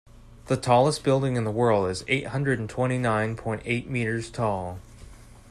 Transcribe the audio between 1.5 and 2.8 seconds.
world is eight hundred